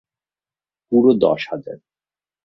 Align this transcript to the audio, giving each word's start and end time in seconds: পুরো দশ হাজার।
পুরো 0.91 1.11
দশ 1.21 1.41
হাজার। 1.51 1.77